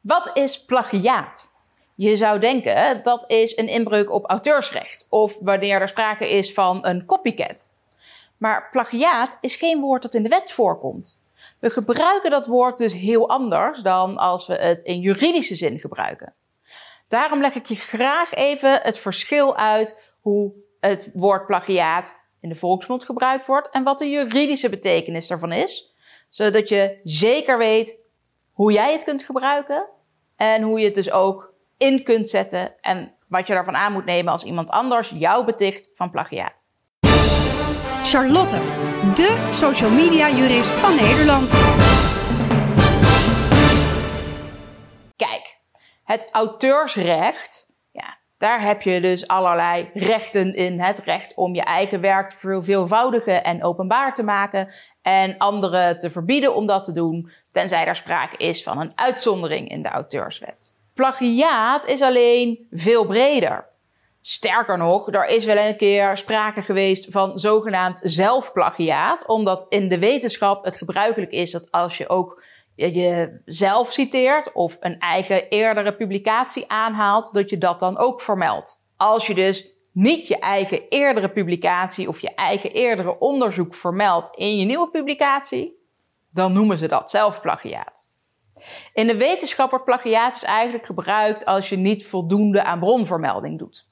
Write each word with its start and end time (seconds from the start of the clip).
Wat 0.00 0.30
is 0.34 0.64
plagiaat? 0.64 1.50
Je 1.94 2.16
zou 2.16 2.38
denken 2.38 3.02
dat 3.02 3.24
is 3.30 3.56
een 3.56 3.68
inbreuk 3.68 4.12
op 4.12 4.30
auteursrecht 4.30 5.06
of 5.08 5.38
wanneer 5.40 5.80
er 5.80 5.88
sprake 5.88 6.30
is 6.30 6.52
van 6.52 6.86
een 6.86 7.04
copycat. 7.04 7.70
Maar 8.36 8.68
plagiaat 8.70 9.38
is 9.40 9.56
geen 9.56 9.80
woord 9.80 10.02
dat 10.02 10.14
in 10.14 10.22
de 10.22 10.28
wet 10.28 10.52
voorkomt. 10.52 11.20
We 11.58 11.70
gebruiken 11.70 12.30
dat 12.30 12.46
woord 12.46 12.78
dus 12.78 12.92
heel 12.92 13.28
anders 13.28 13.80
dan 13.80 14.16
als 14.16 14.46
we 14.46 14.54
het 14.54 14.82
in 14.82 15.00
juridische 15.00 15.54
zin 15.54 15.78
gebruiken. 15.78 16.34
Daarom 17.08 17.40
leg 17.40 17.54
ik 17.54 17.66
je 17.66 17.74
graag 17.74 18.34
even 18.34 18.80
het 18.82 18.98
verschil 18.98 19.56
uit 19.56 19.98
hoe 20.20 20.52
het 20.80 21.10
woord 21.14 21.46
plagiaat 21.46 22.16
in 22.40 22.48
de 22.48 22.56
volksmond 22.56 23.04
gebruikt 23.04 23.46
wordt 23.46 23.68
en 23.70 23.84
wat 23.84 23.98
de 23.98 24.10
juridische 24.10 24.68
betekenis 24.68 25.26
daarvan 25.26 25.52
is, 25.52 25.94
zodat 26.28 26.68
je 26.68 27.00
zeker 27.04 27.58
weet 27.58 27.96
hoe 28.58 28.72
jij 28.72 28.92
het 28.92 29.04
kunt 29.04 29.22
gebruiken 29.22 29.88
en 30.36 30.62
hoe 30.62 30.78
je 30.78 30.84
het 30.84 30.94
dus 30.94 31.10
ook 31.10 31.52
in 31.76 32.02
kunt 32.02 32.28
zetten 32.28 32.80
en 32.80 33.14
wat 33.28 33.46
je 33.46 33.52
daarvan 33.52 33.76
aan 33.76 33.92
moet 33.92 34.04
nemen 34.04 34.32
als 34.32 34.44
iemand 34.44 34.70
anders 34.70 35.12
jou 35.14 35.44
beticht 35.44 35.90
van 35.94 36.10
plagiaat. 36.10 36.66
Charlotte, 38.02 38.56
de 39.14 39.48
social 39.50 39.90
media 39.90 40.30
jurist 40.30 40.70
van 40.70 40.94
Nederland. 40.94 41.50
Kijk, 45.16 45.58
het 46.04 46.28
auteursrecht, 46.32 47.67
daar 48.38 48.62
heb 48.62 48.82
je 48.82 49.00
dus 49.00 49.26
allerlei 49.26 49.90
rechten 49.94 50.54
in. 50.54 50.80
Het 50.80 50.98
recht 50.98 51.34
om 51.34 51.54
je 51.54 51.62
eigen 51.62 52.00
werk 52.00 52.34
veelvoudigen 52.38 53.44
en 53.44 53.64
openbaar 53.64 54.14
te 54.14 54.22
maken 54.22 54.68
en 55.02 55.38
anderen 55.38 55.98
te 55.98 56.10
verbieden 56.10 56.54
om 56.54 56.66
dat 56.66 56.84
te 56.84 56.92
doen, 56.92 57.30
tenzij 57.52 57.86
er 57.86 57.96
sprake 57.96 58.36
is 58.36 58.62
van 58.62 58.80
een 58.80 58.92
uitzondering 58.94 59.68
in 59.68 59.82
de 59.82 59.88
auteurswet. 59.88 60.72
Plagiaat 60.94 61.86
is 61.86 62.02
alleen 62.02 62.66
veel 62.70 63.06
breder. 63.06 63.66
Sterker 64.20 64.78
nog, 64.78 65.12
er 65.12 65.26
is 65.26 65.44
wel 65.44 65.56
een 65.56 65.76
keer 65.76 66.16
sprake 66.16 66.62
geweest 66.62 67.06
van 67.10 67.38
zogenaamd 67.38 68.00
zelfplagiaat, 68.02 69.26
omdat 69.26 69.66
in 69.68 69.88
de 69.88 69.98
wetenschap 69.98 70.64
het 70.64 70.76
gebruikelijk 70.76 71.30
is 71.30 71.50
dat 71.50 71.70
als 71.70 71.98
je 71.98 72.08
ook 72.08 72.42
jezelf 72.86 73.92
citeert 73.92 74.52
of 74.52 74.76
een 74.80 74.98
eigen 74.98 75.48
eerdere 75.48 75.96
publicatie 75.96 76.70
aanhaalt, 76.70 77.32
dat 77.32 77.50
je 77.50 77.58
dat 77.58 77.80
dan 77.80 77.98
ook 77.98 78.20
vermeldt. 78.20 78.84
Als 78.96 79.26
je 79.26 79.34
dus 79.34 79.72
niet 79.92 80.28
je 80.28 80.38
eigen 80.38 80.88
eerdere 80.88 81.30
publicatie 81.30 82.08
of 82.08 82.20
je 82.20 82.34
eigen 82.34 82.70
eerdere 82.70 83.18
onderzoek 83.18 83.74
vermeldt 83.74 84.36
in 84.36 84.58
je 84.58 84.64
nieuwe 84.64 84.90
publicatie, 84.90 85.78
dan 86.32 86.52
noemen 86.52 86.78
ze 86.78 86.88
dat 86.88 87.10
zelfplagiaat. 87.10 88.06
In 88.92 89.06
de 89.06 89.16
wetenschap 89.16 89.70
wordt 89.70 89.84
plagiaat 89.84 90.32
dus 90.32 90.44
eigenlijk 90.44 90.86
gebruikt 90.86 91.44
als 91.44 91.68
je 91.68 91.76
niet 91.76 92.06
voldoende 92.06 92.62
aan 92.62 92.78
bronvermelding 92.78 93.58
doet. 93.58 93.88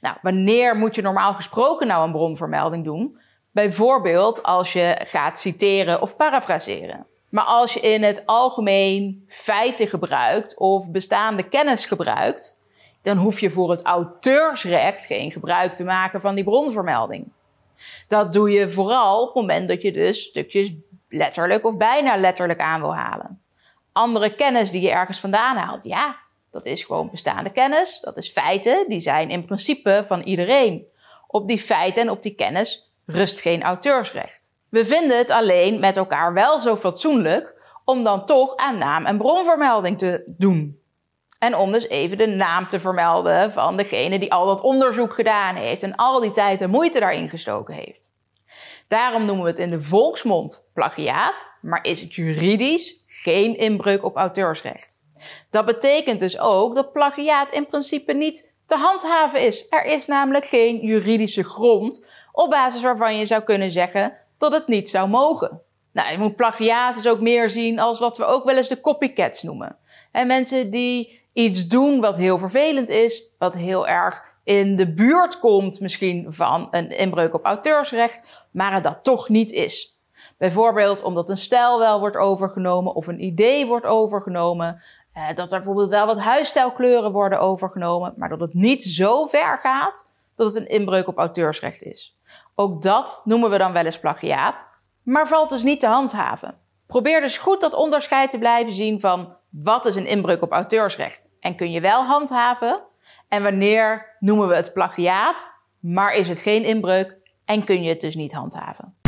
Nou, 0.00 0.16
wanneer 0.22 0.76
moet 0.76 0.94
je 0.94 1.02
normaal 1.02 1.34
gesproken 1.34 1.86
nou 1.86 2.04
een 2.04 2.12
bronvermelding 2.12 2.84
doen? 2.84 3.20
Bijvoorbeeld 3.50 4.42
als 4.42 4.72
je 4.72 5.00
gaat 5.02 5.38
citeren 5.38 6.00
of 6.02 6.16
parafraseren. 6.16 7.06
Maar 7.30 7.44
als 7.44 7.72
je 7.72 7.80
in 7.80 8.02
het 8.02 8.22
algemeen 8.26 9.24
feiten 9.28 9.88
gebruikt 9.88 10.56
of 10.56 10.90
bestaande 10.90 11.48
kennis 11.48 11.84
gebruikt, 11.84 12.58
dan 13.02 13.16
hoef 13.16 13.40
je 13.40 13.50
voor 13.50 13.70
het 13.70 13.82
auteursrecht 13.82 15.06
geen 15.06 15.32
gebruik 15.32 15.72
te 15.72 15.84
maken 15.84 16.20
van 16.20 16.34
die 16.34 16.44
bronvermelding. 16.44 17.32
Dat 18.08 18.32
doe 18.32 18.50
je 18.50 18.70
vooral 18.70 19.20
op 19.20 19.26
het 19.26 19.34
moment 19.34 19.68
dat 19.68 19.82
je 19.82 19.92
dus 19.92 20.22
stukjes 20.22 20.72
letterlijk 21.08 21.66
of 21.66 21.76
bijna 21.76 22.16
letterlijk 22.16 22.60
aan 22.60 22.80
wil 22.80 22.94
halen. 22.94 23.42
Andere 23.92 24.34
kennis 24.34 24.70
die 24.70 24.80
je 24.80 24.90
ergens 24.90 25.20
vandaan 25.20 25.56
haalt, 25.56 25.84
ja, 25.84 26.18
dat 26.50 26.66
is 26.66 26.84
gewoon 26.84 27.10
bestaande 27.10 27.52
kennis. 27.52 28.00
Dat 28.00 28.16
is 28.16 28.30
feiten, 28.30 28.84
die 28.88 29.00
zijn 29.00 29.30
in 29.30 29.44
principe 29.44 30.04
van 30.06 30.20
iedereen. 30.20 30.86
Op 31.26 31.48
die 31.48 31.58
feiten 31.58 32.02
en 32.02 32.10
op 32.10 32.22
die 32.22 32.34
kennis 32.34 32.92
rust 33.06 33.40
geen 33.40 33.62
auteursrecht. 33.62 34.49
We 34.70 34.84
vinden 34.84 35.18
het 35.18 35.30
alleen 35.30 35.80
met 35.80 35.96
elkaar 35.96 36.32
wel 36.32 36.60
zo 36.60 36.76
fatsoenlijk 36.76 37.54
om 37.84 38.04
dan 38.04 38.24
toch 38.24 38.56
aan 38.56 38.78
naam 38.78 39.06
en 39.06 39.18
bronvermelding 39.18 39.98
te 39.98 40.34
doen. 40.36 40.80
En 41.38 41.56
om 41.56 41.72
dus 41.72 41.88
even 41.88 42.18
de 42.18 42.26
naam 42.26 42.68
te 42.68 42.80
vermelden 42.80 43.52
van 43.52 43.76
degene 43.76 44.18
die 44.18 44.32
al 44.32 44.46
dat 44.46 44.60
onderzoek 44.60 45.14
gedaan 45.14 45.54
heeft 45.54 45.82
en 45.82 45.96
al 45.96 46.20
die 46.20 46.32
tijd 46.32 46.60
en 46.60 46.70
moeite 46.70 47.00
daarin 47.00 47.28
gestoken 47.28 47.74
heeft. 47.74 48.10
Daarom 48.88 49.24
noemen 49.24 49.44
we 49.44 49.50
het 49.50 49.58
in 49.58 49.70
de 49.70 49.80
volksmond 49.80 50.68
plagiaat, 50.74 51.50
maar 51.60 51.84
is 51.84 52.00
het 52.00 52.14
juridisch 52.14 53.04
geen 53.06 53.56
inbreuk 53.56 54.04
op 54.04 54.16
auteursrecht. 54.16 54.98
Dat 55.50 55.64
betekent 55.64 56.20
dus 56.20 56.38
ook 56.38 56.74
dat 56.74 56.92
plagiaat 56.92 57.50
in 57.50 57.66
principe 57.66 58.12
niet 58.12 58.52
te 58.66 58.76
handhaven 58.76 59.40
is. 59.40 59.66
Er 59.70 59.84
is 59.84 60.06
namelijk 60.06 60.46
geen 60.46 60.78
juridische 60.78 61.44
grond 61.44 62.06
op 62.32 62.50
basis 62.50 62.82
waarvan 62.82 63.16
je 63.16 63.26
zou 63.26 63.42
kunnen 63.42 63.70
zeggen 63.70 64.18
dat 64.40 64.52
het 64.52 64.66
niet 64.66 64.90
zou 64.90 65.08
mogen. 65.08 65.60
Nou, 65.92 66.10
je 66.10 66.18
moet 66.18 66.36
plagiaat 66.36 66.94
dus 66.94 67.08
ook 67.08 67.20
meer 67.20 67.50
zien 67.50 67.80
als 67.80 67.98
wat 67.98 68.16
we 68.16 68.24
ook 68.24 68.44
wel 68.44 68.56
eens 68.56 68.68
de 68.68 68.80
copycats 68.80 69.42
noemen. 69.42 69.76
En 70.12 70.26
mensen 70.26 70.70
die 70.70 71.20
iets 71.32 71.66
doen 71.66 72.00
wat 72.00 72.16
heel 72.16 72.38
vervelend 72.38 72.88
is, 72.88 73.30
wat 73.38 73.54
heel 73.54 73.88
erg 73.88 74.22
in 74.44 74.76
de 74.76 74.94
buurt 74.94 75.38
komt 75.38 75.80
misschien 75.80 76.26
van 76.28 76.68
een 76.70 76.90
inbreuk 76.90 77.34
op 77.34 77.44
auteursrecht, 77.44 78.22
maar 78.50 78.72
het 78.72 78.82
dat 78.82 78.98
toch 79.04 79.28
niet 79.28 79.52
is. 79.52 79.98
Bijvoorbeeld 80.38 81.02
omdat 81.02 81.30
een 81.30 81.36
stijl 81.36 81.78
wel 81.78 82.00
wordt 82.00 82.16
overgenomen 82.16 82.94
of 82.94 83.06
een 83.06 83.24
idee 83.24 83.66
wordt 83.66 83.86
overgenomen. 83.86 84.82
Eh, 85.12 85.28
dat 85.34 85.52
er 85.52 85.58
bijvoorbeeld 85.58 85.90
wel 85.90 86.06
wat 86.06 86.18
huisstijlkleuren 86.18 87.12
worden 87.12 87.40
overgenomen, 87.40 88.14
maar 88.16 88.28
dat 88.28 88.40
het 88.40 88.54
niet 88.54 88.82
zo 88.82 89.26
ver 89.26 89.58
gaat 89.58 90.09
dat 90.40 90.54
het 90.54 90.62
een 90.62 90.78
inbreuk 90.78 91.08
op 91.08 91.18
auteursrecht 91.18 91.82
is. 91.82 92.18
Ook 92.54 92.82
dat 92.82 93.20
noemen 93.24 93.50
we 93.50 93.58
dan 93.58 93.72
wel 93.72 93.84
eens 93.84 93.98
plagiaat, 93.98 94.66
maar 95.02 95.28
valt 95.28 95.50
dus 95.50 95.62
niet 95.62 95.80
te 95.80 95.86
handhaven. 95.86 96.58
Probeer 96.86 97.20
dus 97.20 97.38
goed 97.38 97.60
dat 97.60 97.74
onderscheid 97.74 98.30
te 98.30 98.38
blijven 98.38 98.72
zien 98.72 99.00
van 99.00 99.36
wat 99.50 99.86
is 99.86 99.96
een 99.96 100.06
inbreuk 100.06 100.42
op 100.42 100.52
auteursrecht 100.52 101.28
en 101.40 101.56
kun 101.56 101.70
je 101.70 101.80
wel 101.80 102.04
handhaven 102.04 102.82
en 103.28 103.42
wanneer 103.42 104.16
noemen 104.18 104.48
we 104.48 104.56
het 104.56 104.72
plagiaat, 104.72 105.50
maar 105.80 106.14
is 106.14 106.28
het 106.28 106.40
geen 106.40 106.64
inbreuk 106.64 107.16
en 107.44 107.64
kun 107.64 107.82
je 107.82 107.88
het 107.88 108.00
dus 108.00 108.14
niet 108.14 108.32
handhaven. 108.32 108.99